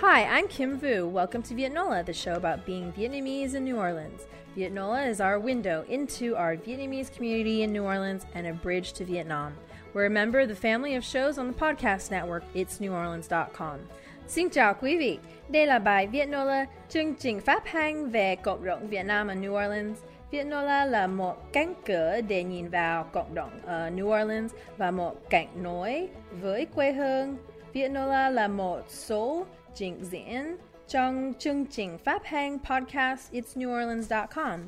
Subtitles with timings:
[0.00, 1.06] Hi, I'm Kim Vu.
[1.06, 4.22] Welcome to Vietnola, the show about being Vietnamese in New Orleans.
[4.56, 9.04] Vietnola is our window into our Vietnamese community in New Orleans and a bridge to
[9.04, 9.52] Vietnam.
[9.92, 13.78] We're a member of the family of shows on the podcast network itsneworleans.com.
[14.26, 18.88] Xin chào quý vị, đây là bài Vietnola, chương trình phát hành về cộng đồng
[18.88, 19.98] Việt Nam ở New Orleans.
[20.30, 25.30] Vietnola là một cánh cửa để nhìn vào cộng đồng ở New Orleans và một
[25.30, 26.08] cảnh nối
[26.40, 27.36] với quê hương.
[27.72, 30.56] Vietnola là một số trình diễn
[30.88, 34.60] trong chương trình phát Hang podcast itsneworleans.com.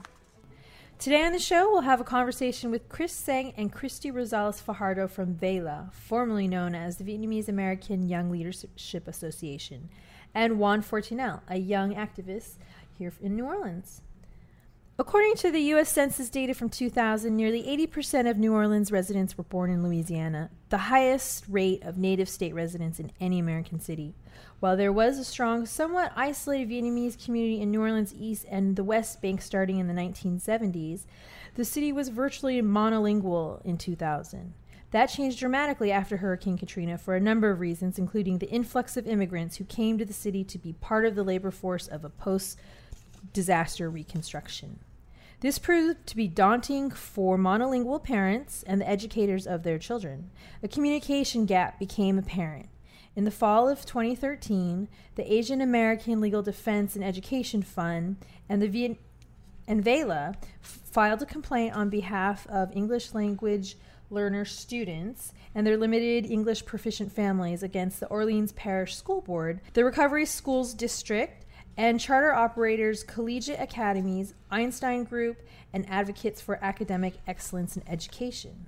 [1.05, 5.09] Today on the show, we'll have a conversation with Chris Sang and Christy Rosales Fajardo
[5.09, 9.89] from VAYLA, formerly known as the Vietnamese American Young Leadership Association,
[10.35, 12.59] and Juan Fortunel, a young activist
[12.99, 14.03] here in New Orleans.
[14.99, 15.89] According to the U.S.
[15.89, 20.77] Census data from 2000, nearly 80% of New Orleans residents were born in Louisiana, the
[20.77, 24.15] highest rate of native state residents in any American city.
[24.61, 28.85] While there was a strong, somewhat isolated Vietnamese community in New Orleans East and the
[28.85, 31.07] West Bank starting in the 1970s,
[31.55, 34.53] the city was virtually monolingual in 2000.
[34.91, 39.07] That changed dramatically after Hurricane Katrina for a number of reasons, including the influx of
[39.07, 42.11] immigrants who came to the city to be part of the labor force of a
[42.11, 42.59] post
[43.33, 44.81] disaster reconstruction.
[45.41, 50.31] This proved to be daunting for monolingual parents and the educators of their children.
[50.63, 52.69] A communication gap became apparent.
[53.17, 58.17] In the fall of 2013, the Asian American Legal Defense and Education Fund
[58.49, 58.99] and the Viet-
[59.67, 63.77] and VELA filed a complaint on behalf of English language
[64.11, 69.85] learner students and their limited English proficient families against the Orleans Parish School Board, the
[69.85, 71.42] Recovery Schools District,
[71.77, 75.39] and charter operators Collegiate Academies, Einstein Group,
[75.73, 78.67] and Advocates for Academic Excellence in Education.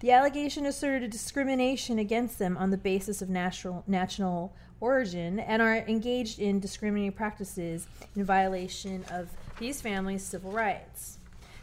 [0.00, 5.62] The allegation asserted a discrimination against them on the basis of national, national origin and
[5.62, 9.28] are engaged in discriminating practices in violation of
[9.60, 11.18] these families' civil rights.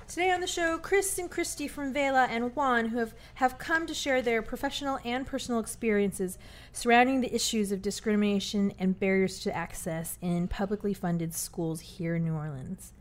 [0.09, 3.85] Today on the show, Chris and Christy from VAYLA and Juan, who have, have come
[3.85, 6.39] to share their professional and personal experiences
[6.73, 12.23] surrounding the issues of discrimination and barriers to access in publicly funded schools here in
[12.23, 12.91] New Orleans.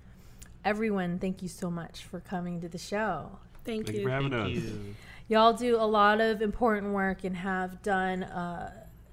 [0.66, 3.38] Everyone, thank you so much for coming to the show.
[3.64, 4.06] Thank, Thank you you.
[4.06, 4.62] for having Thank us.
[4.64, 4.94] you.
[5.28, 8.70] Y'all do a lot of important work and have done uh,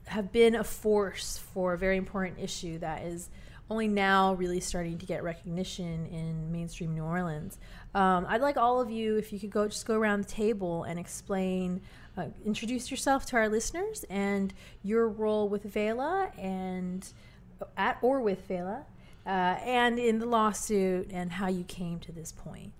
[0.08, 3.30] have been a force for a very important issue that is
[3.70, 7.58] only now really starting to get recognition in mainstream New Orleans.
[7.96, 10.84] Um, I'd like all of you, if you could go just go around the table
[10.84, 11.82] and explain,
[12.18, 14.54] uh, introduce yourself to our listeners and
[14.84, 17.08] your role with VAYLA and
[17.78, 18.84] at or with VAYLA,
[19.26, 22.72] uh, and in the lawsuit and how you came to this point.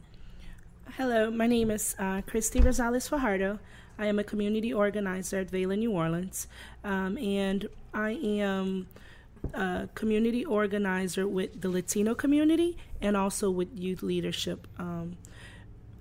[0.98, 3.60] Hello, my name is uh, Christy Rosales Fajardo.
[3.98, 6.48] I am a community organizer at VAYLA New Orleans,
[6.84, 8.88] um, and I am
[9.96, 14.68] community organizer with the Latino community and also with youth leadership.
[14.78, 15.18] Um,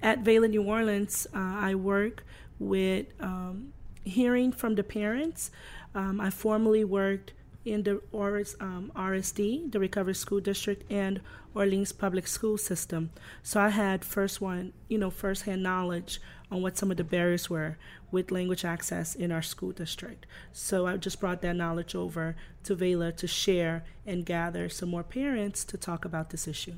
[0.03, 2.25] at VAYLA New Orleans, uh, I work
[2.59, 3.73] with um,
[4.05, 5.51] hearing from the parents.
[5.95, 7.33] Um, I formerly worked
[7.65, 11.21] in the ORS, um, RSD, the Recovery School District, and
[11.55, 13.11] Orleans Public School System.
[13.43, 16.21] So I had first one, you know, firsthand knowledge
[16.55, 17.77] on what some of the barriers were
[18.13, 20.25] with language access in our school district.
[20.53, 25.03] So I just brought that knowledge over to VAYLA to share and gather some more
[25.03, 26.75] parents to talk about this issue.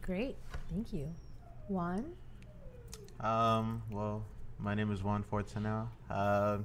[0.00, 0.36] Great,
[0.70, 1.14] thank you.
[1.68, 2.12] Juan?
[3.20, 4.24] Um, well,
[4.58, 5.88] my name is Juan Fortunel.
[6.08, 6.58] Uh,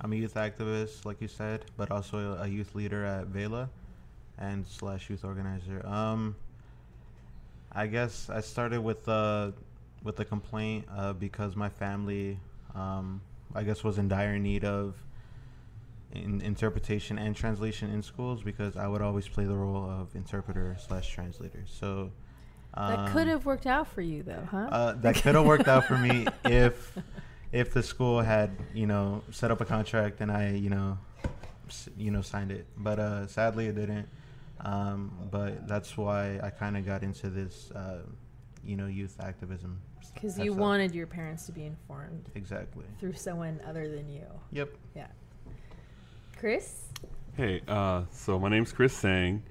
[0.00, 3.68] I'm a youth activist, like you said, but also a youth leader at VAYLA
[4.38, 5.86] and slash youth organizer.
[5.86, 6.34] Um,
[7.72, 9.50] I guess I started with uh,
[10.04, 12.38] with the complaint uh, because my family,
[12.74, 13.22] um,
[13.54, 14.94] I guess, was in dire need of
[16.12, 20.76] in interpretation and translation in schools because I would always play the role of interpreter
[20.86, 21.64] slash translator.
[21.66, 22.12] So
[22.76, 24.68] That could um, have worked out for you, though, huh?
[24.70, 26.96] uh, that could have worked out for me if
[27.52, 30.98] if the school had you know set up a contract and I you know
[31.68, 32.66] s- you know signed it.
[32.76, 34.08] But uh, sadly, it didn't.
[34.60, 37.98] Um, but that's why I kind of got into this uh,
[38.64, 39.80] you know youth activism.
[40.14, 40.58] Because you all.
[40.58, 42.84] wanted your parents to be informed Exactly.
[43.00, 44.26] through someone other than you.
[44.52, 44.74] Yep.
[44.94, 45.06] Yeah.
[46.38, 46.88] Chris?
[47.36, 49.42] Hey, uh, so my name's Chris Sang.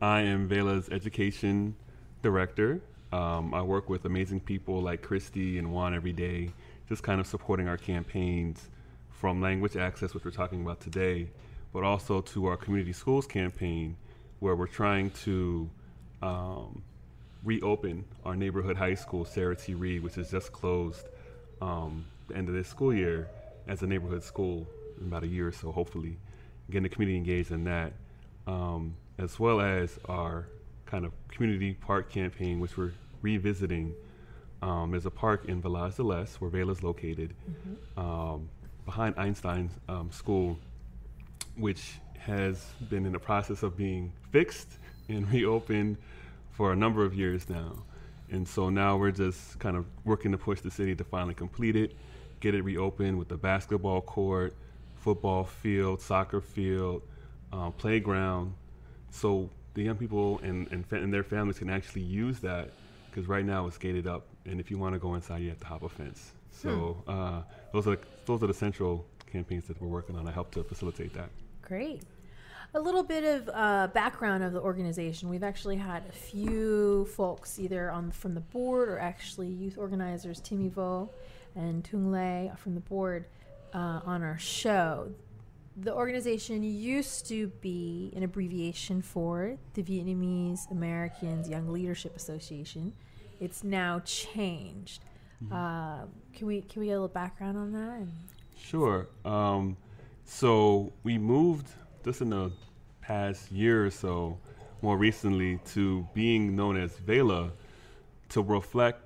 [0.00, 1.74] I am VAYLA's education
[2.22, 2.80] director.
[3.12, 6.50] Um, I work with amazing people like Christy and Juan every day,
[6.88, 8.70] just kind of supporting our campaigns
[9.10, 11.28] from language access, which we're talking about today,
[11.72, 13.96] but also to our community schools campaign,
[14.40, 15.68] where we're trying to
[16.22, 16.82] um,
[17.44, 19.74] reopen our neighborhood high school, Sarah T.
[19.74, 21.06] Reed, which is just closed
[21.60, 23.28] um, the end of this school year
[23.68, 24.66] as a neighborhood school
[25.00, 26.16] in about a year or so, hopefully.
[26.70, 27.92] Getting the community engaged in that.
[28.46, 30.46] um, as well as our
[30.86, 32.92] kind of community park campaign, which we're
[33.22, 33.94] revisiting.
[34.62, 37.34] Um, there's a park in Village de l'Est where VAYLA is located,
[37.96, 38.48] um,
[38.84, 40.58] behind Einstein um, School,
[41.56, 44.68] which has been in the process of being fixed
[45.08, 45.96] and reopened
[46.52, 47.84] for a number of years now.
[48.30, 51.76] And so now we're just kind of working to push the city to finally complete
[51.76, 51.96] it,
[52.40, 54.54] get it reopened with the basketball court,
[54.96, 57.02] football field, soccer field,
[57.52, 58.54] uh, playground.
[59.10, 62.70] So the young people and, and, fa- and their families can actually use that
[63.10, 64.26] because right now it's gated up.
[64.46, 66.32] And if you want to go inside, you have to hop a fence.
[66.50, 70.28] So uh, those are those are the central campaigns that we're working on.
[70.28, 71.30] I help to facilitate that.
[71.62, 72.02] Great.
[72.74, 75.28] A little bit of uh, background of the organization.
[75.28, 80.40] We've actually had a few folks either on from the board or actually youth organizers
[80.40, 81.10] Timmy Vo
[81.54, 83.26] and Tung Le from the board
[83.74, 85.12] uh, on our show.
[85.76, 92.94] The organization used to be an abbreviation for the Vietnamese Americans Young Leadership Association.
[93.38, 95.04] It's now changed.
[95.50, 98.06] Uh, can we can we get a little background on that?
[98.56, 99.08] Sure.
[99.26, 99.76] Um,
[100.24, 101.68] so we moved
[102.04, 102.52] just in the
[103.00, 104.38] past year or so,
[104.80, 107.50] more recently, to being known as VAYLA
[108.30, 109.00] to reflect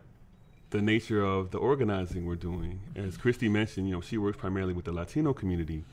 [0.71, 2.81] the nature of the organizing we're doing.
[2.97, 5.85] As Christy mentioned, you know, she works primarily with the Latino community.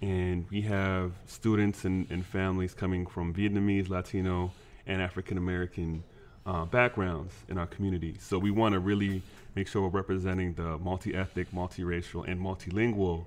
[0.00, 4.52] And we have students and, and families coming from Vietnamese, Latino,
[4.86, 6.02] and African American
[6.46, 8.16] uh, backgrounds in our community.
[8.20, 9.22] So we want to really
[9.54, 13.24] make sure we're representing the multi ethnic, multiracial, and multilingual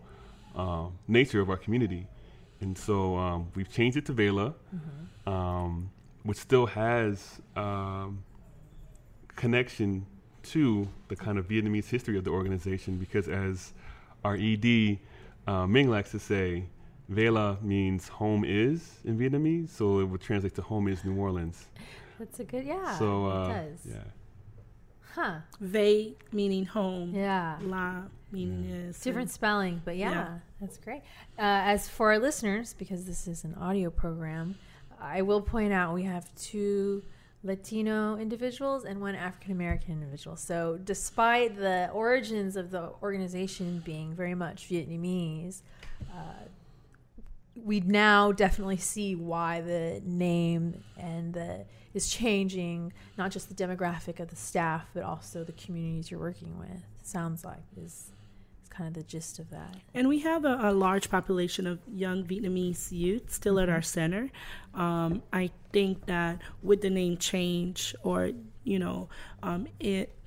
[0.56, 2.08] uh, nature of our community.
[2.62, 4.54] And so um, we've changed it to VAYLA,
[5.26, 5.90] um,
[6.24, 8.24] which still has um,
[9.36, 10.06] connection
[10.44, 13.74] to the kind of Vietnamese history of the organization because, as
[14.24, 15.00] our ED
[15.48, 16.66] uh, Minh likes to say,
[17.12, 21.66] VAYLA means home is in Vietnamese, so it would translate to home is New Orleans.
[22.18, 22.98] that's a good yeah.
[22.98, 23.80] so it uh, does.
[23.90, 23.98] yeah,
[25.14, 25.40] Huh.
[25.60, 27.14] Ve meaning home.
[27.14, 27.58] Yeah.
[27.64, 30.40] La meaning is Different spelling, but yeah, Yeah.
[30.60, 31.02] that's great.
[31.38, 31.42] Uh,
[31.74, 34.56] as for our listeners, because this is an audio program,
[35.00, 37.04] I will point out we have two
[37.44, 40.36] Latino individuals and one African American individual.
[40.36, 45.62] So, despite the origins of the organization being very much Vietnamese,
[46.14, 46.46] uh,
[47.56, 54.20] we now definitely see why the name and the is changing not just the demographic
[54.22, 58.12] of the staff but also the communities you're working with sounds like is is
[58.72, 62.24] kind of the gist of that And we have a, a large population of young
[62.24, 64.32] Vietnamese youth still at our center.
[64.74, 68.32] Um, I think that with the name change, or
[68.64, 69.10] you know,
[69.44, 70.18] um, it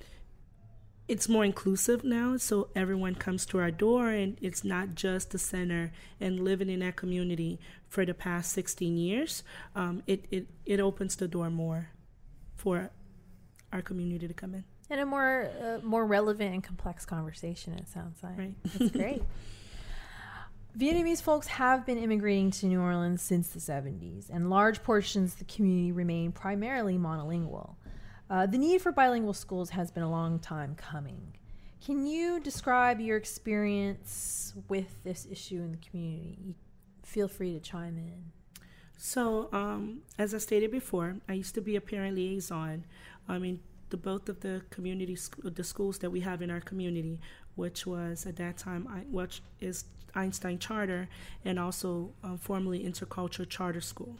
[1.07, 2.37] it's more inclusive now.
[2.37, 6.79] So everyone comes to our door, and it's not just the center and living in
[6.79, 9.43] that community for the past 16 years.
[9.75, 11.89] Um, it, it it opens the door more
[12.55, 12.91] for
[13.71, 14.63] our community to come in.
[14.89, 18.55] And a more uh, more relevant and complex conversation it sounds like Right.
[18.63, 19.23] that's great
[20.77, 25.39] Vietnamese folks have been immigrating to New Orleans since the 70s, and large portions of
[25.39, 27.75] the community remain primarily monolingual.
[28.29, 31.37] Uh, the need for bilingual schools has been a long time coming.
[31.85, 36.55] Can you describe your experience with this issue in the community?
[37.03, 38.31] Feel free to chime in.
[38.97, 42.83] So, um, as I stated before, I used to be a parent liaison.
[43.29, 43.61] I mean,
[43.95, 47.19] the both of the community, sc- the schools that we have in our community,
[47.55, 51.07] which was at that time, which is Einstein Charter,
[51.43, 54.17] and also um, formerly Intercultural Charter School.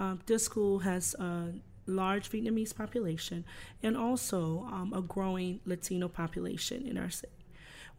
[0.00, 1.52] Um, this school has a
[1.86, 3.44] large Vietnamese population
[3.82, 7.41] and also um, a growing Latino population in our city.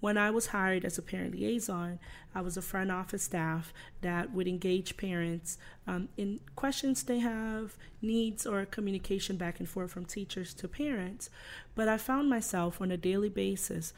[0.04, 1.98] When I was hired as a parent liaison,
[2.36, 5.58] I was a front office staff that would engage parents
[5.88, 11.30] um, in questions they have, needs, or communication back and forth from teachers to parents.
[11.74, 13.94] But I found myself on a daily basis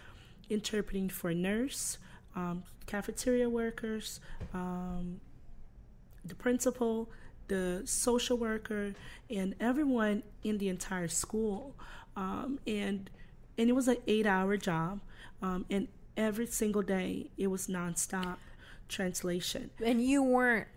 [0.47, 1.97] interpreting for nurse,
[2.35, 4.19] um, cafeteria workers,
[4.53, 5.21] um,
[6.23, 7.09] the principal,
[7.47, 8.93] the social worker,
[9.27, 11.75] and everyone in the entire school.
[12.15, 13.09] Um, and
[13.57, 14.99] and it was an eight-hour job,
[15.41, 18.37] um, and every single day it was nonstop
[18.87, 19.71] translation.
[19.83, 20.67] And you weren't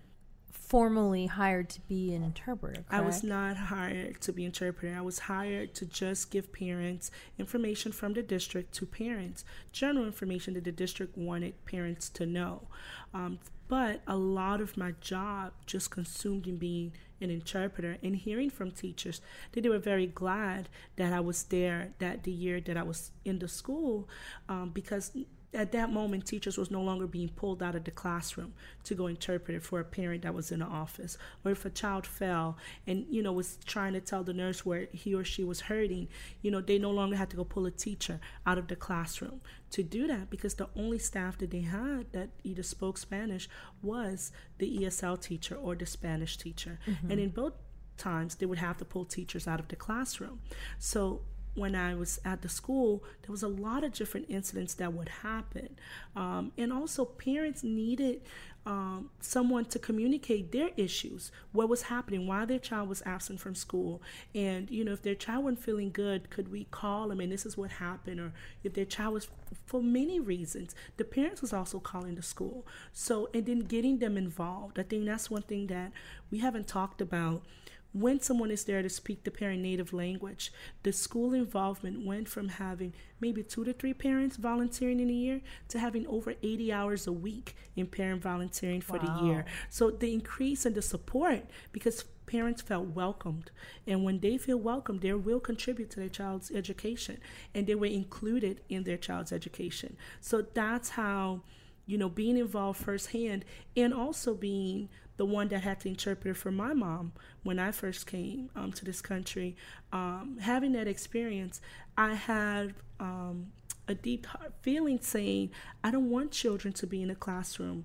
[0.69, 4.95] formally hired to be an interpreter, I was not hired to be an interpreter.
[4.97, 10.55] I was hired to just give parents information from the district to parents, general information
[10.55, 12.69] that the district wanted parents to know.
[13.15, 18.51] Um, But a lot of my job just consumed in being an interpreter and hearing
[18.51, 19.21] from teachers
[19.53, 23.11] that they were very glad that I was there that the year that I was
[23.25, 24.09] in the school
[24.49, 25.13] um, because
[25.55, 28.53] at that moment teachers was no longer being pulled out of the classroom
[28.85, 31.17] to go interpret it for a parent that was in the office.
[31.45, 34.89] Or if a child fell and you know was trying to tell the nurse where
[34.93, 36.09] he or she was hurting
[36.43, 39.41] you know they no longer had to go pull a teacher out of the classroom
[39.71, 43.49] to do that because the only staff that they had that either spoke spanish
[43.83, 46.79] was the esl teacher or the spanish teacher.
[46.87, 47.11] Mm-hmm.
[47.11, 47.55] and in both
[47.97, 50.41] times they would have to pull teachers out of the classroom.
[50.79, 51.23] So
[51.55, 55.09] when I was at the school, there was a lot of different incidents that would
[55.09, 55.77] happen.
[56.15, 58.23] Um, and also, parents needed
[58.69, 63.55] um, someone to communicate their issues, what was happening, why their child was absent from
[63.55, 64.03] school.
[64.35, 67.47] And, you know, if their child wasn't feeling good, could we call them and this
[67.47, 68.21] is what happened?
[68.21, 69.29] Or if their child was,
[69.65, 72.67] for many reasons, the parents was also calling the school.
[72.93, 74.79] So, and then getting them involved.
[74.79, 75.93] I think that's one thing that
[76.31, 77.43] we haven't talked about
[77.93, 80.53] when someone is there to speak the parent native language,
[80.83, 85.41] the school involvement went from having maybe two to three parents volunteering in a year
[85.69, 89.19] to having over 80 hours a week in parent volunteering for wow.
[89.21, 89.45] the year.
[89.71, 93.51] So the increase in the support because parents felt welcomed.
[93.87, 97.19] And when they feel welcomed, they will contribute to their child's education
[97.55, 99.97] and they were included in their child's education.
[100.21, 101.43] So that's how,
[101.87, 106.51] you know, being involved firsthand and also being the one that had to interpret for
[106.51, 109.57] my mom when I first came um, to this country.
[109.93, 111.61] Um, having that experience,
[111.99, 113.49] I had um,
[113.87, 114.27] a deep
[114.63, 115.51] feeling saying,
[115.85, 117.85] I don't want children to be in a classroom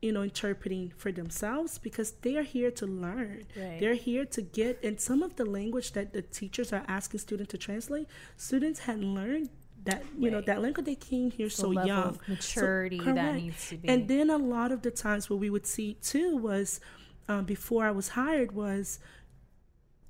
[0.00, 3.78] you know interpreting for themselves because they are here to learn right.
[3.80, 7.50] they're here to get and some of the language that the teachers are asking students
[7.50, 8.08] to translate
[8.38, 9.50] students had learned
[9.84, 10.32] that you right.
[10.32, 12.18] know that language they came here so young.
[12.26, 13.88] Maturity so, that needs to be.
[13.88, 16.80] And then a lot of the times what we would see too was
[17.28, 18.98] um, before i was hired was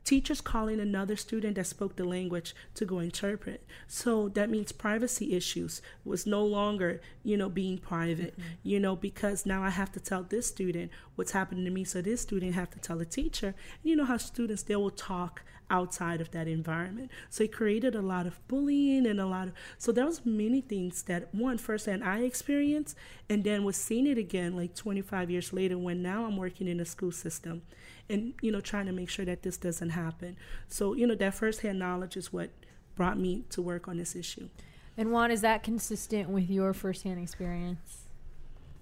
[0.05, 3.65] teachers calling another student that spoke the language to go interpret.
[3.87, 8.49] So that means privacy issues was no longer you know being private mm-hmm.
[8.63, 11.85] you know because now i have to tell this student what's happening to me.
[11.85, 13.49] So this student have to tell a teacher.
[13.49, 17.11] And you know how students they will talk outside of that environment.
[17.29, 20.61] So it created a lot of bullying and a lot of so there was many
[20.61, 22.97] things that one firsthand i experienced
[23.29, 26.81] and then was seeing it again like 25 years later when now i'm working in
[26.81, 27.63] a school system
[28.11, 30.37] and you know trying to make sure that this doesn't happen.
[30.69, 32.51] So you know that firsthand knowledge is what
[32.97, 34.49] brought me to work on this issue.
[34.97, 38.05] And juan is that consistent with your firsthand experience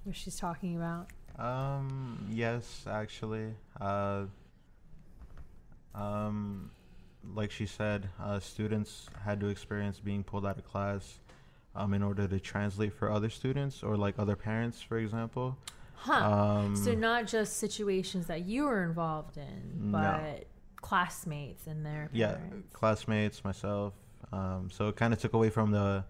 [0.04, 1.09] what she's talking about?
[1.38, 3.54] Um yes actually.
[3.80, 4.25] Uh
[5.95, 6.71] um
[7.34, 11.20] like she said uh, students had to experience being pulled out of class
[11.75, 15.56] um, in order to translate for other students or like other parents for example
[16.00, 16.12] Huh.
[16.12, 20.38] Um, so not just situations that you were involved in, but no.
[20.76, 22.37] classmates and their yeah,
[22.72, 23.94] classmates, myself.
[24.32, 26.04] Um, so it kind of took away from the,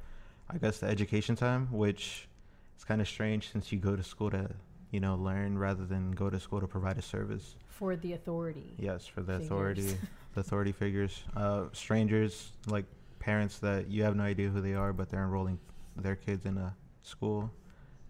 [0.51, 2.29] I guess, the education time, which
[2.77, 4.51] is kind of strange since you go to school to,
[4.91, 8.75] you know, learn rather than go to school to provide a service for the authority.
[8.79, 9.47] Yes, for the figures.
[9.47, 9.97] authority,
[10.39, 12.85] authority figures, uh, strangers like
[13.19, 15.59] parents that you have no idea who they are, but they're enrolling
[15.97, 17.51] their kids in a school.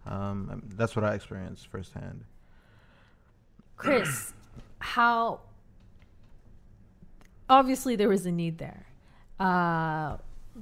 [0.07, 2.25] Um, that's what I experienced firsthand.
[3.77, 4.33] Chris,
[4.79, 5.41] how
[7.49, 8.87] obviously there was a need there.
[9.39, 10.17] Uh,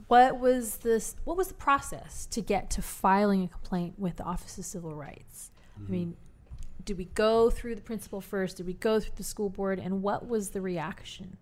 [0.08, 1.16] what was this?
[1.24, 4.94] What was the process to get to filing a complaint with the Office of Civil
[4.94, 5.50] Rights?
[5.80, 5.86] Mm-hmm.
[5.86, 6.16] I mean,
[6.84, 8.58] did we go through the principal first?
[8.58, 9.78] Did we go through the school board?
[9.78, 11.38] And what was the reaction?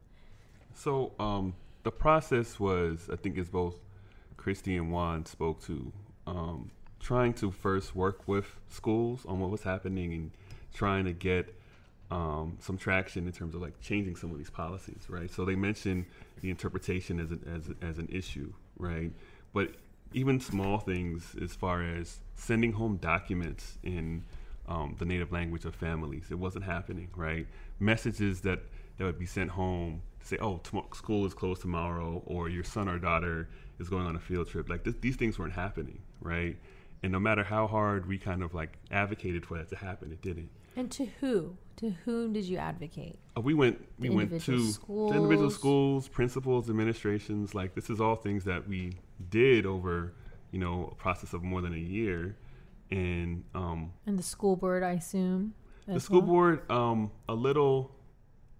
[0.75, 3.77] So um, the process was, I think, as both
[4.37, 5.93] Christy and Juan spoke to.
[6.27, 10.31] Um, trying to first work with schools on what was happening and
[10.73, 11.55] trying to get
[12.11, 15.31] um, some traction in terms of like changing some of these policies, right?
[15.31, 16.07] So they mentioned
[16.41, 19.13] the interpretation as an, as, as an issue, right?
[19.53, 19.73] But
[20.15, 24.25] even small things as far as sending home documents in
[24.67, 27.47] um, the native language of families, it wasn't happening, right?
[27.81, 28.61] Messages that,
[28.97, 32.89] that would be sent home say, oh, tom- school is closed tomorrow, or your son
[32.89, 34.69] or daughter is going on a field trip.
[34.69, 36.57] Like th- these things weren't happening, right?
[37.03, 40.23] And no matter how hard we kind of like advocated for that to happen, it
[40.23, 40.51] didn't.
[40.77, 41.57] And to who?
[41.77, 43.19] To whom did you advocate?
[43.37, 43.85] Uh, we went.
[43.99, 45.11] We went to, schools.
[45.11, 47.55] to individual schools, principals, administrations.
[47.55, 50.15] Like this is all things that we did over,
[50.51, 52.37] you know, a process of more than a year,
[52.91, 53.93] and um.
[54.07, 55.55] And the school board, I assume.
[55.87, 56.27] The school well?
[56.29, 57.95] board, um, a little,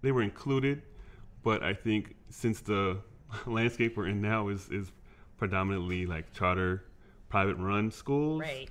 [0.03, 0.83] they were included,
[1.45, 2.97] but I think since the
[3.45, 4.91] landscape we're in now is is
[5.37, 6.83] predominantly like charter
[7.29, 8.41] private run schools.
[8.41, 8.69] Right.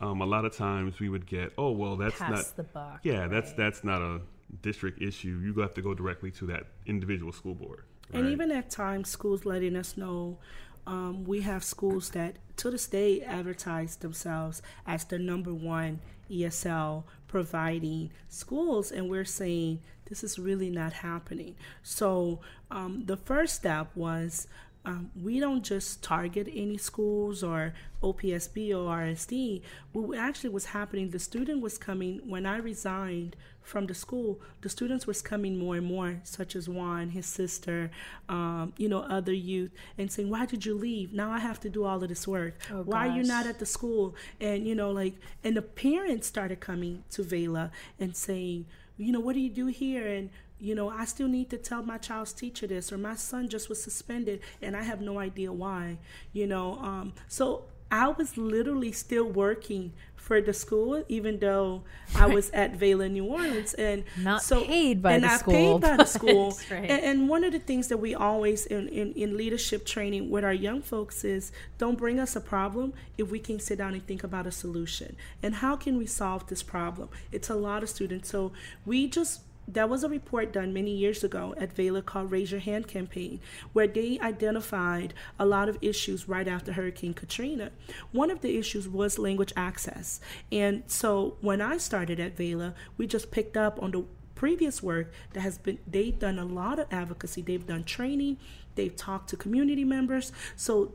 [0.00, 3.00] um, a lot of times we would get, oh well, that's Pass not the buck.
[3.02, 3.56] yeah, that's right.
[3.56, 4.20] that's not a
[4.60, 5.40] district issue.
[5.42, 7.84] You have to go directly to that individual school board.
[8.12, 10.38] And even at times, schools letting us know
[10.86, 17.04] um, we have schools that to this day advertise themselves as the number one ESL
[17.26, 21.54] providing schools, and we're saying this is really not happening.
[21.82, 24.46] So um, the first step was.
[24.84, 29.62] Um, we don't just target any schools or OPSB or RSD.
[29.92, 33.34] What actually was happening, the student was coming when I resigned
[33.66, 34.40] from the school.
[34.60, 37.90] The students was coming more and more, such as Juan, his sister,
[38.28, 41.12] um, you know, other youth, and saying, "Why did you leave?
[41.12, 42.54] Now I have to do all of this work.
[42.70, 46.28] Oh, Why are you not at the school?" And you know, like, and the parents
[46.28, 50.74] started coming to VAYLA and saying, "You know, what do you do here?" and you
[50.74, 53.82] know, I still need to tell my child's teacher this, or my son just was
[53.82, 55.98] suspended and I have no idea why,
[56.32, 56.78] you know.
[56.78, 59.92] Um, so I was literally still working
[60.26, 61.84] for the school, even though
[62.16, 65.78] I was at VAYLA, New Orleans, and Not so, paid by and the I school,
[65.78, 66.58] paid by the school.
[66.68, 66.90] right.
[66.90, 70.42] And, and one of the things that we always in, in, in leadership training with
[70.44, 74.04] our young folks is don't bring us a problem if we can sit down and
[74.04, 75.14] think about a solution.
[75.44, 77.08] And how can we solve this problem?
[77.30, 78.28] It's a lot of students.
[78.28, 78.50] So
[78.84, 82.60] we just that was a report done many years ago at VAYLA called Raise Your
[82.60, 83.40] Hand campaign,
[83.72, 87.70] where they identified a lot of issues right after Hurricane Katrina.
[88.12, 90.20] One of the issues was language access.
[90.52, 94.04] And so when I started at VAYLA, we just picked up on the
[94.34, 98.36] previous work that has been they've done a lot of advocacy they've done training
[98.74, 100.92] they've talked to community members so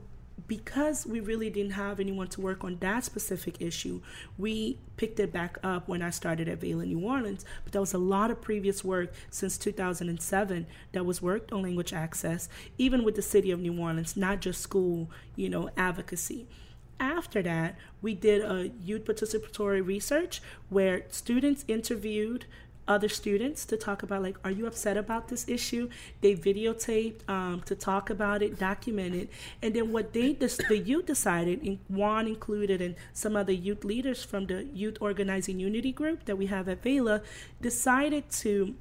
[0.48, 4.02] because we really didn't have anyone to work on that specific issue,
[4.38, 7.46] we picked it back up when I started at VAYLA New Orleans.
[7.64, 11.94] But there was a lot of previous work since 2007 that was worked on language
[11.94, 16.48] access, even with the city of New Orleans, not just school, you know, advocacy.
[17.00, 22.46] After that, we did a youth participatory research where students interviewed
[22.92, 25.90] other students to talk about like are you upset about this issue
[26.22, 29.30] they videotaped um, to talk about it document it
[29.62, 34.24] and then what they the youth decided and juan included and some other youth leaders
[34.24, 37.22] from the youth organizing unity group that we have at VAYLA
[37.62, 38.75] decided to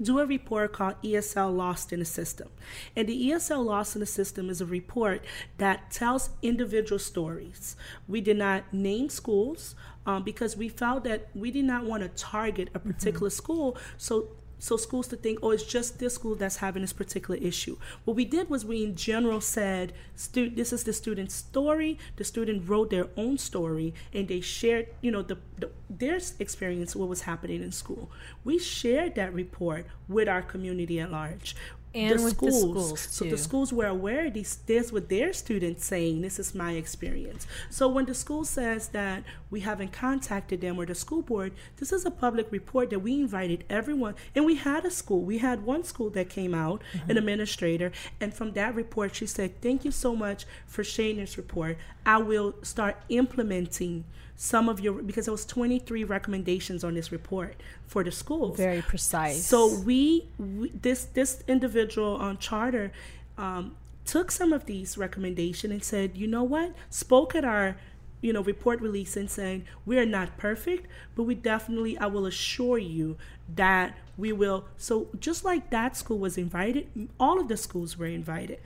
[0.00, 2.48] do a report called ESL Lost in the System.
[2.96, 5.24] And the ESL Lost in the System is a report
[5.58, 7.76] that tells individual stories.
[8.08, 9.74] We did not name schools
[10.10, 13.76] um, because we felt that we did not want to target a particular school.
[13.96, 14.28] So
[14.62, 17.78] so schools to think, oh, it's just this school that's having this particular issue.
[18.04, 21.98] What we did was we in general said, stu- this is the student's story.
[22.16, 26.94] The student wrote their own story and they shared, you know, the, the their experience,
[26.94, 28.10] what was happening in school.
[28.44, 31.56] We shared that report with our community at large.
[31.92, 35.84] And with the schools, so the schools were aware of these this with their students
[35.84, 37.46] saying this is my experience.
[37.68, 41.90] So when the school says that we haven't contacted them or the school board this
[41.92, 44.14] is a public report that we invited everyone.
[44.36, 45.22] And we had a school.
[45.22, 47.10] We had one school that came out Mm-hmm.
[47.10, 47.92] an administrator.
[48.20, 51.76] And from that report she said thank you so much for sharing this report.
[52.06, 54.04] I will start implementing
[54.42, 58.80] some of your because there was 23 recommendations on this report for the schools Very
[58.80, 59.44] precise.
[59.44, 62.90] so we, we this this individual on charter
[63.36, 63.76] um,
[64.06, 67.76] took some of these recommendations and said, you know what, spoke at our
[68.22, 72.24] you know report release and saying we are not perfect, but we definitely I will
[72.24, 73.18] assure you
[73.54, 74.64] that we will.
[74.78, 76.88] So just like that school was invited,
[77.20, 78.58] all of the schools were invited,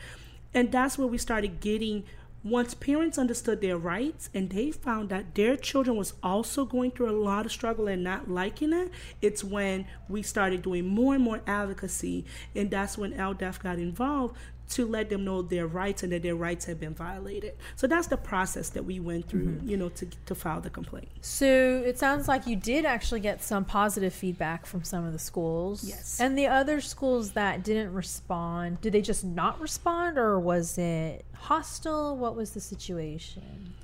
[0.54, 2.04] and that's where we started getting
[2.44, 7.08] once parents understood their rights and they found that their children was also going through
[7.08, 8.90] a lot of struggle and not liking it
[9.22, 14.36] it's when we started doing more and more advocacy and that's when AALDEF got involved
[14.68, 18.06] to let them know their rights and that their rights have been violated so that's
[18.06, 19.68] the process that we went through mm-hmm.
[19.68, 23.42] you know to, to file the complaint So it sounds like you did actually get
[23.42, 25.84] some positive feedback from some of the schools.
[25.84, 26.20] Yes.
[26.20, 31.24] And the other schools that didn't respond, did they just not respond or was it
[31.34, 32.16] hostile?
[32.16, 33.74] What was the situation?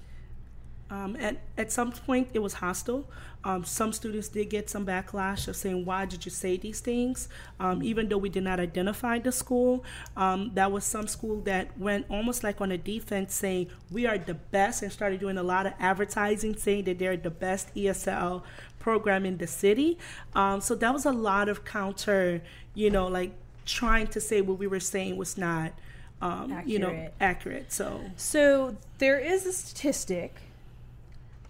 [0.90, 3.08] Um, at, at some point, it was hostile.
[3.44, 7.28] Um, some students did get some backlash of saying, Why did you say these things?
[7.58, 9.84] Um, even though we did not identify the school,
[10.16, 14.18] um, that was some school that went almost like on a defense saying, We are
[14.18, 18.42] the best, and started doing a lot of advertising saying that they're the best ESL
[18.78, 19.96] program in the city.
[20.34, 22.42] Um, so that was a lot of counter,
[22.74, 23.32] you know, like
[23.64, 25.72] trying to say what we were saying was not,
[26.20, 27.14] um, you know, Accurate.
[27.20, 27.72] accurate.
[27.72, 28.00] So.
[28.16, 30.34] So there is a statistic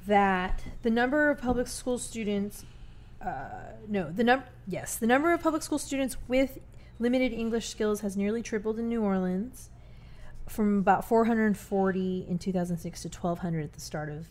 [0.07, 2.65] that the number of public school students,
[3.25, 6.59] uh, no, the number, yes, the number of public school students with
[6.99, 9.71] limited English skills has nearly tripled in New Orleans,
[10.49, 14.29] from about 440 in 2006 to 1,200 at the start of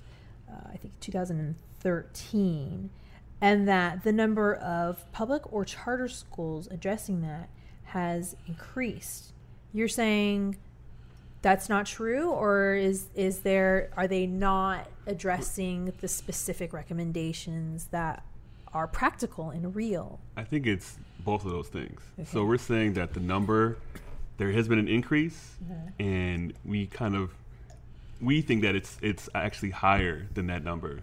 [0.52, 2.90] uh, I think 2013,
[3.42, 7.50] and that the number of public or charter schools addressing that
[7.86, 9.34] has increased.
[9.72, 10.58] You're saying
[11.42, 18.24] that's not true, or is is there are they not addressing the specific recommendations that
[18.74, 20.20] are practical and real?
[20.38, 22.02] I think it's both of those things.
[22.20, 22.28] Okay.
[22.32, 23.78] So we're saying that the number
[24.38, 26.02] there has been an increase, Mm-hmm.
[26.04, 27.32] and we kind of
[28.22, 31.00] we think that it's it's actually higher than that number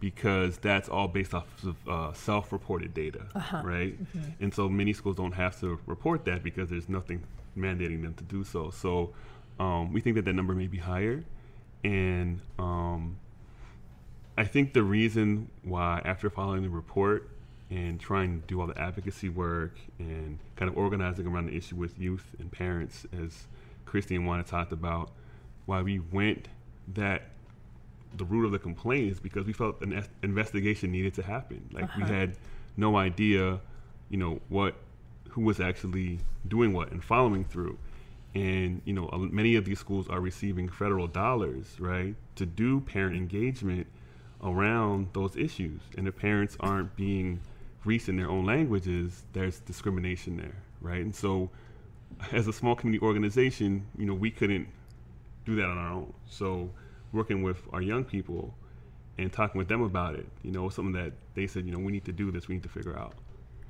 [0.00, 3.62] because that's all based off of uh, self-reported data, Uh-huh.
[3.64, 3.96] right?
[4.40, 7.22] And so many schools don't have to report that because there's nothing
[7.56, 8.68] mandating them to do so.
[8.70, 9.14] So
[9.58, 11.24] um, we think that that number may be higher,
[11.82, 13.16] and um,
[14.36, 17.28] I think the reason why, after following the report
[17.70, 21.76] and trying to do all the advocacy work and kind of organizing around the issue
[21.76, 23.46] with youth and parents, as
[23.86, 25.10] Christy and Juana talked about,
[25.66, 26.48] why we went
[26.94, 27.22] that
[28.16, 31.68] the root of the complaint is because we felt an es- investigation needed to happen.
[31.72, 32.12] Like we Uh-huh.
[32.12, 32.36] had
[32.76, 33.60] no idea,
[34.10, 34.76] you know, what
[35.30, 37.76] who was actually doing what and following through.
[38.34, 43.16] And you know, many of these schools are receiving federal dollars, right, to do parent
[43.16, 43.86] engagement
[44.42, 45.80] around those issues.
[45.96, 47.40] And if parents aren't being
[47.84, 51.00] reached in their own languages, there's discrimination there, right?
[51.00, 51.50] And so,
[52.32, 54.68] as a small community organization, you know, we couldn't
[55.44, 56.12] do that on our own.
[56.28, 56.70] So,
[57.12, 58.54] working with our young people
[59.18, 61.92] and talking with them about it, you know, something that they said, you know, we
[61.92, 62.48] need to do this.
[62.48, 63.14] We need to figure out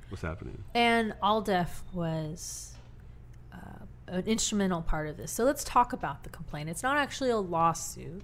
[0.09, 0.63] what's happening.
[0.73, 2.74] And AALDEF was
[4.07, 5.31] an instrumental part of this.
[5.31, 6.69] So let's talk about the complaint.
[6.69, 8.23] It's not actually a lawsuit.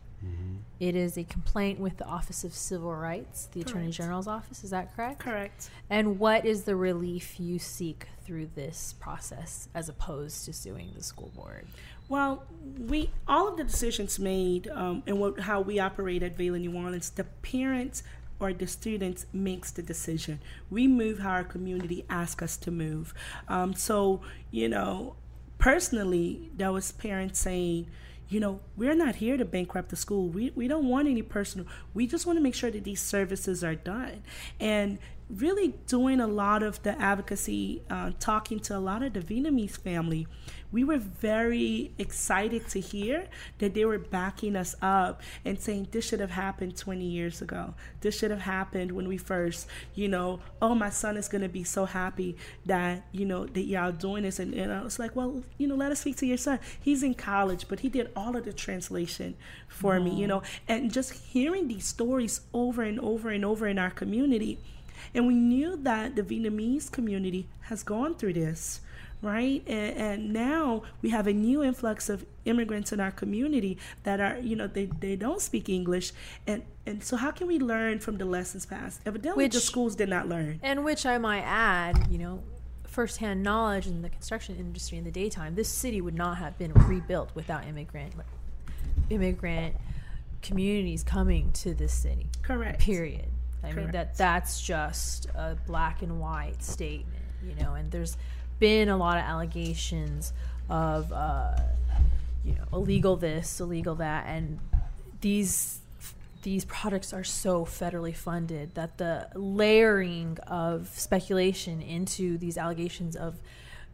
[0.79, 4.63] It is a complaint with the Office of Civil Rights, the Attorney General's office.
[4.63, 5.19] Is that correct?
[5.19, 5.69] Correct.
[5.89, 11.03] And what is the relief you seek through this process as opposed to suing the
[11.03, 11.67] school board?
[12.09, 12.45] Well,
[12.79, 16.75] we all of the decisions made um, and what, how we operate at VAYLA New
[16.75, 18.03] Orleans, the parents
[18.39, 20.39] or the students makes the decision.
[20.71, 23.13] We move how our community asks us to move.
[23.47, 25.15] Um, so, you know,
[25.61, 27.85] personally, there was parents saying,
[28.27, 30.27] you know, we're not here to bankrupt the school.
[30.27, 31.67] We, we don't want any personal.
[31.93, 34.23] We just want to make sure that these services are done.
[34.59, 34.97] And
[35.35, 39.77] really doing a lot of the advocacy, uh, talking to a lot of the Vietnamese
[39.77, 40.27] family,
[40.71, 43.27] we were very excited to hear
[43.59, 47.73] that they were backing us up and saying this should have happened 20 years ago.
[47.99, 51.49] This should have happened when we first, you know, oh, my son is going to
[51.49, 54.39] be so happy that, you know, that y'all doing this.
[54.39, 56.59] And, and I was like, well, you know, let us speak to your son.
[56.79, 59.35] He's in college, but he did all of the translation
[59.67, 63.77] for me, you know, and just hearing these stories over and over and over in
[63.77, 64.57] our community.
[65.13, 68.81] And we knew that the Vietnamese community has gone through this
[69.21, 69.63] right?
[69.67, 74.39] And, and now we have a new influx of immigrants in our community that are
[74.39, 76.11] you know they, they don't speak english.
[76.47, 80.09] And and so how can we learn from the lessons past evidently the schools did
[80.09, 80.59] not learn.
[80.63, 82.43] And which I might add, you know,
[82.83, 86.73] firsthand knowledge in the construction industry in the daytime, this city would not have been
[86.73, 88.13] rebuilt without immigrant
[89.09, 89.75] immigrant
[90.41, 92.27] communities coming to this city.
[92.41, 92.79] correct.
[92.81, 93.27] Period.
[93.63, 97.73] I mean that that's just a black and white statement, you know.
[97.73, 98.17] And there's
[98.59, 100.33] been a lot of allegations
[100.69, 101.57] of, uh,
[102.43, 104.59] you know, illegal this, illegal that, and
[105.21, 105.79] these
[106.43, 113.35] these products are so federally funded that the layering of speculation into these allegations of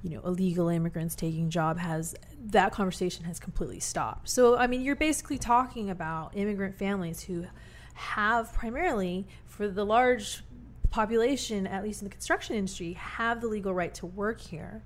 [0.04, 4.82] you know illegal immigrants taking job has that conversation has completely stopped so i mean
[4.82, 7.46] you're basically talking about immigrant families who
[7.94, 9.26] have primarily
[9.58, 10.44] for the large
[10.92, 14.84] population at least in the construction industry have the legal right to work here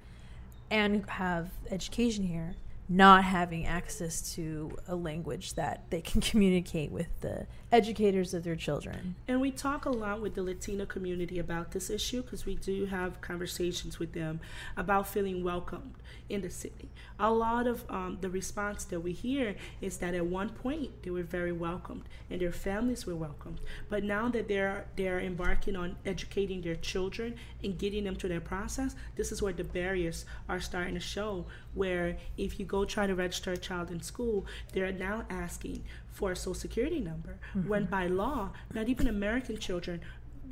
[0.72, 2.56] and have education here
[2.92, 8.56] not having access to a language that they can communicate with the educators of their
[8.56, 9.16] children.
[9.30, 12.86] And we talk a lot with the Latino community about this issue because we do
[12.88, 14.42] have conversations with them
[14.76, 15.94] about feeling welcomed
[16.28, 16.90] in the city.
[17.18, 21.12] A lot of um, the response that we hear is that at one point they
[21.12, 25.96] were very welcomed and their families were welcomed, but now that they're they're embarking on
[26.06, 30.60] educating their children and getting them through their process, this is where the barriers are
[30.60, 31.46] starting to show.
[31.74, 36.32] Where if you go try to register a child in school, they're now asking for
[36.32, 40.02] a social security number when by law not even american children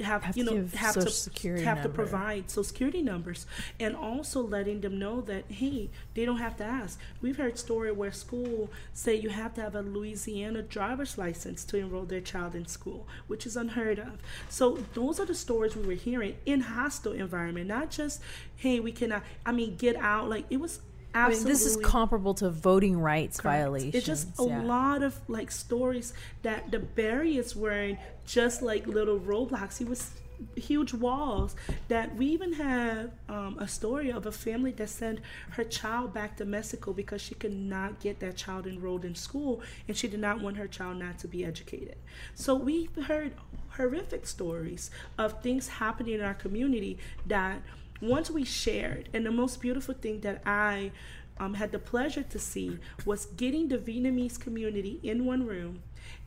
[0.02, 3.46] have, Have you know have to have to provide social security numbers
[3.80, 7.00] and also letting them know that hey they don't have to ask.
[7.22, 11.78] We've heard story where school say you have to have a louisiana driver's license to
[11.78, 14.20] enroll their child in school which is unheard of.
[14.50, 18.22] So those are the stories we were hearing in hostile environment not just
[18.56, 20.80] hey we cannot i mean get out like it was
[21.14, 23.58] I mean, this is comparable to voting rights Correct.
[23.58, 23.96] violations.
[23.96, 24.62] It's just a yeah.
[24.62, 29.78] lot of like stories that the barriers were just like little roadblocks.
[29.78, 30.12] He was
[30.56, 31.56] huge walls
[31.88, 35.20] that we even have um, a story of a family that sent
[35.52, 39.62] her child back to Mexico because she could not get that child enrolled in school
[39.88, 41.96] and she did not want her child not to be educated.
[42.36, 43.34] So we've heard
[43.72, 47.62] horrific stories of things happening in our community that
[48.02, 50.92] once we shared and the most beautiful thing that I
[51.40, 55.82] um, had the pleasure to see was getting the Vietnamese community in one room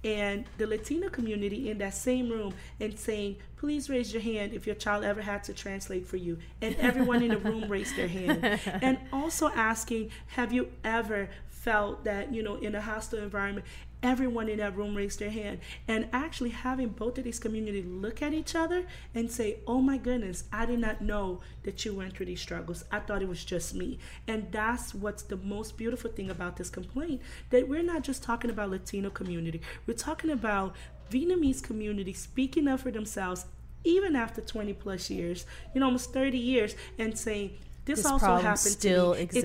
[0.04, 4.66] and the Latino community in that same room and saying, please raise your hand if
[4.66, 6.38] your child ever had to translate for you.
[6.60, 8.60] And everyone in the room raised their hand.
[8.82, 13.66] And also asking, have you ever felt that, you know, in a hostile environment,
[14.02, 15.60] everyone in that room raised their hand.
[15.88, 18.84] And actually having both of these communities look at each other
[19.14, 22.84] and say oh my goodness i did not know that you went through these struggles.
[22.90, 23.98] I thought it was just me.
[24.26, 28.50] And that's what's the most beautiful thing about this complaint that we're not just talking
[28.50, 29.60] about latino community.
[29.86, 30.74] We're talking about
[31.10, 33.44] vietnamese community speaking up for themselves
[33.84, 37.50] even after 20 plus years you know almost 30 years and saying
[37.84, 39.24] this, This also problem happened still to me.
[39.24, 39.42] It still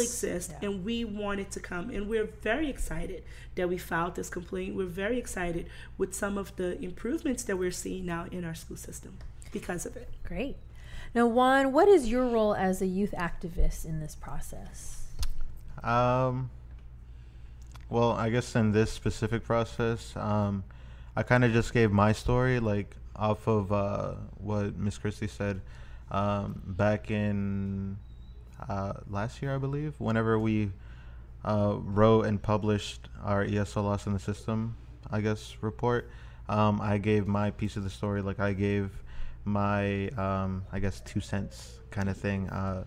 [0.00, 0.22] exists.
[0.22, 0.68] exists, Yeah.
[0.68, 1.90] and we want it to come.
[1.90, 3.24] And we're very excited
[3.56, 4.76] that we filed this complaint.
[4.76, 5.66] We're very excited
[5.98, 9.18] with some of the improvements that we're seeing now in our school system
[9.50, 10.08] because of it.
[10.24, 10.56] Great.
[11.14, 15.06] Now, Juan, what is your role as a youth activist in this process?
[15.82, 16.50] Um,
[17.88, 20.62] well, I guess in this specific process, um,
[21.16, 25.60] I kind of just gave my story, like off of uh, what Miss Christy said
[26.10, 27.98] um, back in
[28.68, 29.94] uh, last year, I believe.
[29.98, 30.70] Whenever we
[31.44, 34.76] uh, wrote and published our ESL loss in the system,
[35.10, 36.10] I guess report,
[36.48, 38.22] um, I gave my piece of the story.
[38.22, 38.90] Like I gave
[39.44, 42.48] my, um, I guess, two cents kind of thing.
[42.50, 42.84] Uh,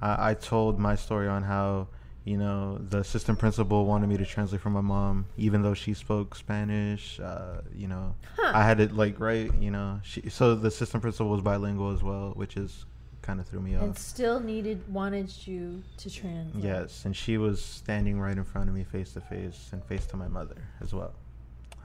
[0.00, 1.88] I, I told my story on how
[2.24, 5.92] you know the assistant principal wanted me to translate for my mom even though she
[5.92, 8.14] spoke spanish uh, you know.
[8.38, 8.52] Huh.
[8.54, 10.00] i had it like right you know.
[10.02, 12.86] She so the assistant principal was bilingual as well which is
[13.20, 13.98] kind of threw me And off.
[13.98, 16.64] still needed wanted you to translate.
[16.64, 20.06] yes and she was standing right in front of me face to face and face
[20.06, 21.12] to my mother as well.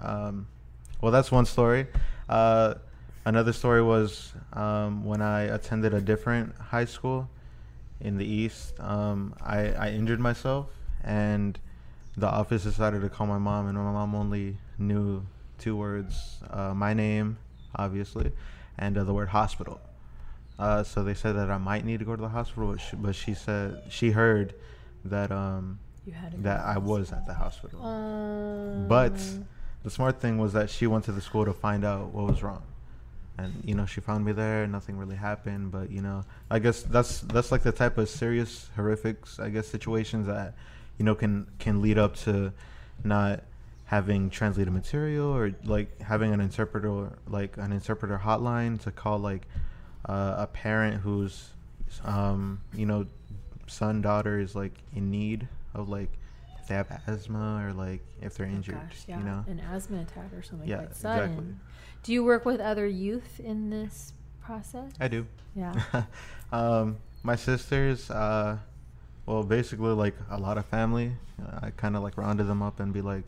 [0.01, 0.47] Um,
[1.01, 1.87] well that's one story.
[2.29, 2.75] Uh,
[3.25, 7.29] another story was um, when i attended a different high school
[8.01, 10.67] in the east um, I, I injured myself
[11.03, 11.59] and
[12.17, 15.25] the office decided to call my mom and my mom only knew
[15.57, 17.37] two words uh, my name
[17.75, 18.31] obviously
[18.77, 19.79] and uh, the word hospital.
[20.57, 22.95] Uh, so they said that i might need to go to the hospital but she,
[22.95, 24.53] but she said she heard
[25.05, 27.81] that um, You had to that i was at the hospital.
[27.85, 29.13] Um, but
[29.83, 32.43] the smart thing was that she went to the school to find out what was
[32.43, 32.63] wrong
[33.43, 36.81] and you know she found me there nothing really happened but you know i guess
[36.83, 40.53] that's that's like the type of serious horrific i guess situations that
[40.97, 42.51] you know can can lead up to
[43.03, 43.43] not
[43.85, 49.47] having translated material or like having an interpreter like an interpreter hotline to call like
[50.07, 51.49] uh, a parent whose
[52.03, 53.05] um you know
[53.67, 56.09] son daughter is like in need of like
[56.59, 59.59] if they have asthma or like if they're oh injured gosh, yeah, you know an
[59.59, 61.23] asthma attack or something Yeah, quite sudden.
[61.29, 61.55] exactly.
[62.03, 64.91] Do you work with other youth in this process?
[64.99, 65.73] i do Yeah.
[66.51, 68.57] um, my sisters, uh,
[69.25, 71.11] well, basically like a lot of family.
[71.61, 73.23] I kind of like rounded them up and be like,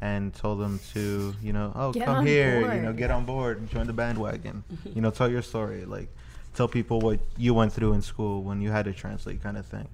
[0.00, 3.58] and told them to, you know, oh, Get come here, you know, get on board
[3.58, 4.64] and join the bandwagon.
[4.84, 6.08] you know, tell your story, like,
[6.54, 9.66] tell people what you went through in school when you had to translate, kind of
[9.66, 9.88] thing.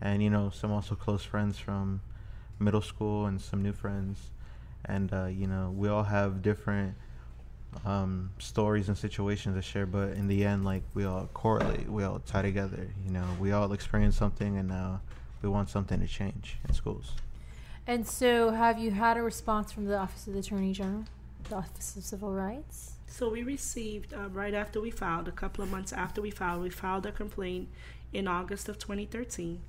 [0.00, 2.00] And you know, some also close friends from
[2.58, 4.18] middle school and some new friends,
[4.84, 6.94] and uh, you know, we all have different
[7.84, 12.04] um, stories and situations to share, but in the end, like we all correlate, we
[12.04, 12.88] all tie together.
[13.04, 15.00] You know, we all experience something, and now
[15.42, 17.12] we want something to change in schools.
[17.86, 21.04] And so, have you had a response from the Office of the Attorney General,
[21.48, 22.92] the Office of Civil Rights?
[23.10, 26.62] So we received uh, right after we filed, a couple of months after we filed,
[26.62, 27.68] we filed a complaint
[28.12, 29.60] in August of 2013,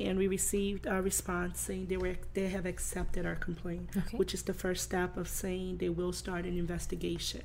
[0.00, 4.16] and we received a response saying they were they have accepted our complaint, Okay.
[4.16, 7.42] which is the first step of saying they will start an investigation.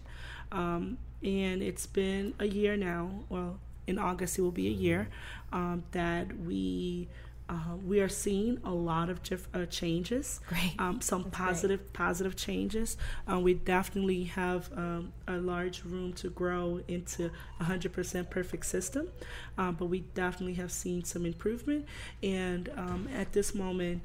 [0.51, 3.23] Um, and it's been a year now.
[3.29, 5.07] Well, in August it will be a year
[5.51, 7.07] um, that we.
[7.49, 10.39] Uh, we are seeing a lot of diff- uh, changes
[10.79, 11.47] um, some That's great.
[11.47, 12.97] positive positive changes.
[13.29, 17.29] Uh, we definitely have um, a large room to grow into
[17.59, 19.09] a hundred percent perfect system,
[19.57, 21.85] um, but we definitely have seen some improvement.
[22.23, 24.01] And um, at this moment,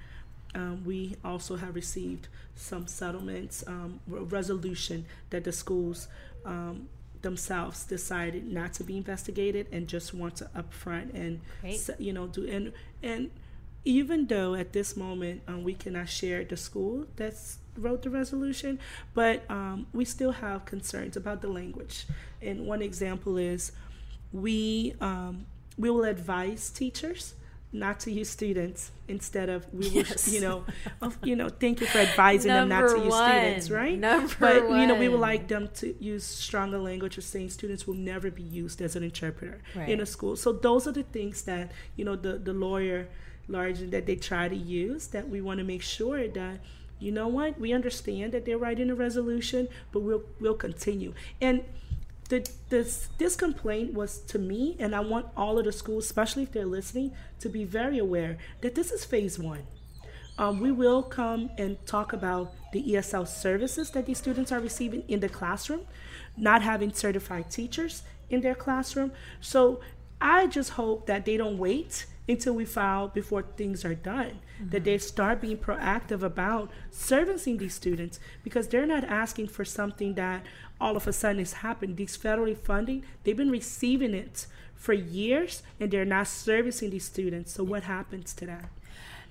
[0.55, 6.09] um, we also have received some settlements, um, resolution that the schools.
[7.23, 11.89] Themselves decided not to be investigated and just want to upfront and Great.
[11.99, 13.31] you know do and and
[13.85, 18.79] even though at this moment um, we cannot share the school that's wrote the resolution,
[19.15, 22.07] but um, we still have concerns about the language.
[22.43, 23.73] And one example is
[24.33, 27.35] we um, we will advise teachers
[27.73, 30.33] not to use students instead of we will Yes.
[30.33, 30.65] you know
[31.03, 33.99] of, you know thank you for advising them not to use students right?
[33.99, 37.87] Number but you know we would like them to use stronger language of saying students
[37.87, 40.35] will never be used as an interpreter in a school.
[40.37, 43.09] So those are the things that you know the the lawyer
[43.49, 46.61] largely that they try to use that we want to make sure that
[47.01, 51.13] you know what we understand that they're writing a resolution but we'll we'll continue.
[51.41, 51.65] And
[52.29, 56.43] the, this this complaint was to me, and I want all of the schools, especially
[56.43, 59.63] if they're listening, to be very aware that this is phase one.
[60.39, 65.03] Um, we will come and talk about the ESL services that these students are receiving
[65.09, 65.81] in the classroom,
[66.37, 69.11] not having certified teachers in their classroom.
[69.41, 69.81] So
[70.21, 74.85] I just hope that they don't wait until we file before things are done, that
[74.85, 80.45] they start being proactive about servicing these students because they're not asking for something that
[80.81, 81.97] all of a sudden has happened.
[81.97, 87.53] These federally funding, they've been receiving it for years and they're not servicing these students.
[87.53, 88.71] So what happens to that?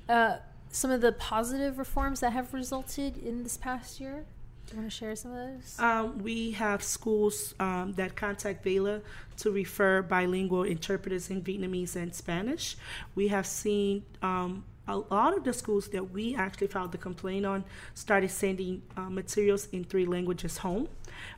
[0.09, 0.37] Uh,
[0.69, 4.25] some of the positive reforms that have resulted in this past year.
[4.67, 5.79] Do you want to share some of those?
[5.79, 9.01] Um, we have schools um, that contact VAYLA
[9.37, 12.75] to refer bilingual interpreters in Vietnamese and Spanish.
[13.15, 17.45] We have seen um, a lot of the schools that we actually filed the complaint
[17.45, 20.89] on started sending uh, materials in three languages home.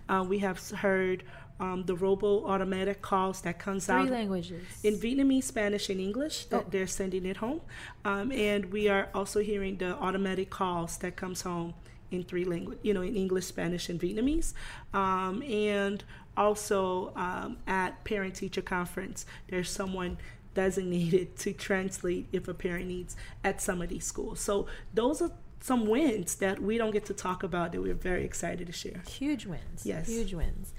[0.08, 1.24] Uh, we have heard
[1.60, 4.64] um, the robo automatic calls that comes Three out languages.
[4.84, 6.66] in Vietnamese, Spanish, and English that Oh.
[6.70, 7.62] they're sending it home,
[8.06, 11.74] um, and we are also hearing the automatic calls that comes home
[12.12, 14.54] in three language, you know, in English, Spanish, and Vietnamese,
[14.94, 16.04] um, and
[16.38, 20.18] also um, at parent-teacher conference, there's someone
[20.54, 24.40] designated to translate if a parent needs at some of these schools.
[24.40, 28.24] So those are some wins that we don't get to talk about that we're very
[28.24, 29.04] excited to share.
[29.08, 29.86] Huge wins.
[29.86, 30.08] Yes.
[30.08, 30.74] Huge wins.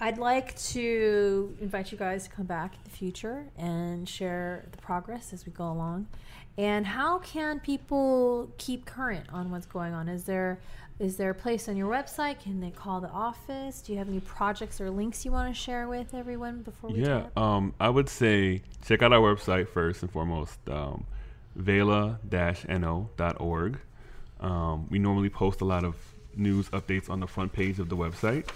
[0.00, 4.78] I'd like to invite you guys to come back in the future and share the
[4.78, 6.08] progress as we go along.
[6.58, 10.08] And how can people keep current on what's going on?
[10.08, 10.58] Is there
[10.98, 12.40] is there a place on your website?
[12.40, 13.82] Can they call the office?
[13.82, 17.04] Do you have any projects or links you want to share with everyone before we
[17.04, 21.04] Yeah, um, I would say check out our website first and foremost, um,
[21.58, 23.78] vayla-no.org.
[24.40, 25.96] Um, we normally post a lot of
[26.34, 28.48] news updates on the front page of the website.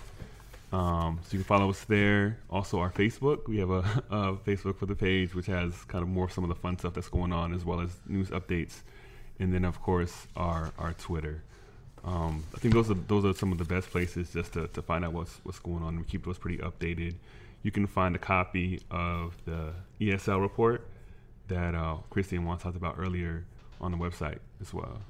[0.73, 2.39] Um, so you can follow us there.
[2.49, 3.49] Also, our Facebook.
[3.49, 3.79] We have a,
[4.11, 6.95] a Facebook for the page, which has kind of more some of the fun stuff
[6.95, 8.83] that's going on, as well as news updates.
[9.39, 11.43] And then, of course, our our Twitter.
[12.05, 14.83] Um, I think those are those are some of the best places just to, to
[14.83, 15.99] find out what's what's going on.
[15.99, 17.15] We keep those pretty updated.
[17.63, 20.87] You can find a copy of the ESL report
[21.49, 23.45] that uh, Christian Juan talked about earlier
[23.81, 25.01] on the website as well.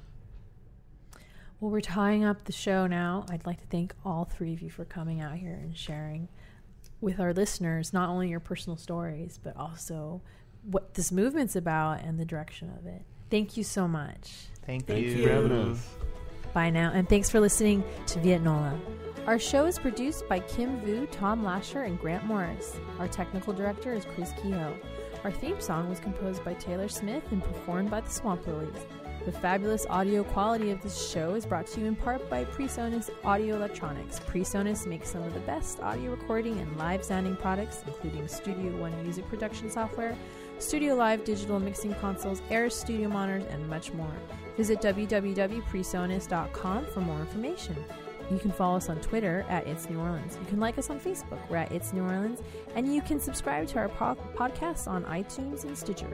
[1.61, 3.23] Well, we're tying up the show now.
[3.29, 6.27] I'd like to thank all three of you for coming out here and sharing
[7.01, 10.23] with our listeners not only your personal stories, but also
[10.63, 13.03] what this movement's about and the direction of it.
[13.29, 14.47] Thank you so much.
[14.65, 15.11] Thank, Thank you.
[15.11, 15.23] you.
[15.23, 15.87] for having us.
[16.51, 18.79] Bye now, and thanks for listening to Vietnola.
[19.27, 22.79] Our show is produced by Kim Vu, Tom Lasher, and Grant Morris.
[22.97, 24.75] Our technical director is Chris Kehoe.
[25.23, 28.83] Our theme song was composed by Taylor Smith and performed by the Swamp Lilies.
[29.23, 33.11] The fabulous audio quality of this show is brought to you in part by PreSonus
[33.23, 34.19] Audio Electronics.
[34.19, 38.99] PreSonus makes some of the best audio recording and live sounding products, including Studio One
[39.03, 40.17] music production software,
[40.57, 44.11] Studio Live digital mixing consoles, Eris studio monitors, and much more.
[44.57, 47.75] Visit www.presonus.com for more information.
[48.31, 50.37] You can follow us on Twitter at It's New Orleans.
[50.39, 51.39] You can like us on Facebook.
[51.49, 52.39] We're at It's New Orleans.
[52.75, 56.07] And you can subscribe to our po- podcasts on iTunes and Stitcher.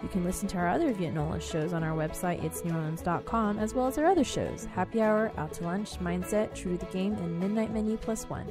[0.00, 3.98] You can listen to our other Vietnola shows on our website, itsneworleans.com, as well as
[3.98, 7.74] our other shows Happy Hour, Out to Lunch, Mindset, True to the Game, and Midnight
[7.74, 8.46] Menu Plus One.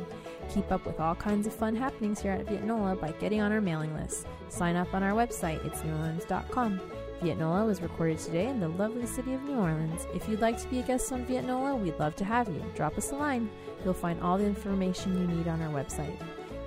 [0.53, 3.61] Keep up with all kinds of fun happenings here at Vietnola by getting on our
[3.61, 4.27] mailing list.
[4.49, 6.81] Sign up on our website, itsneworleans.com.
[7.23, 10.05] Vietnola was recorded today in the lovely city of New Orleans.
[10.13, 12.61] If you'd like to be a guest on Vietnola, we'd love to have you.
[12.75, 13.49] Drop us a line.
[13.85, 16.17] You'll find all the information you need on our website.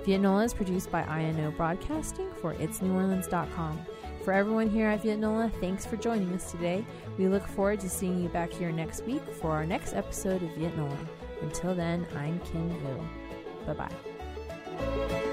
[0.03, 3.85] Vietnola is produced by INO Broadcasting for itsneworleans.com.
[4.23, 6.83] For everyone here at Vietnola, thanks for joining us today.
[7.19, 10.49] We look forward to seeing you back here next week for our next episode of
[10.49, 10.97] Vietnola.
[11.41, 13.07] Until then, I'm Kim Vu.
[13.67, 15.23] Bye bye.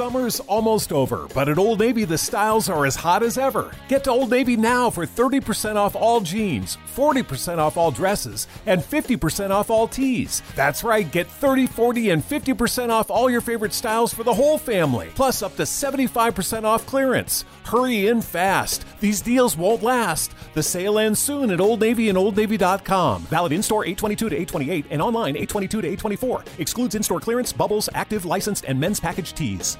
[0.00, 3.70] Summer's almost over, but at Old Navy the styles are as hot as ever.
[3.86, 8.80] Get to Old Navy now for 30% off all jeans, 40% off all dresses, and
[8.80, 10.42] 50% off all tees.
[10.56, 14.56] That's right, get 30, 40, and 50% off all your favorite styles for the whole
[14.56, 17.44] family, plus up to 75% off clearance.
[17.66, 18.86] Hurry in fast.
[19.00, 20.32] These deals won't last.
[20.54, 23.24] The sale ends soon at Old Navy and OldNavy.com.
[23.24, 26.44] Valid in store 822 to 828 and online 822 to 824.
[26.56, 29.76] Excludes in store clearance, bubbles, active, licensed, and men's package tees.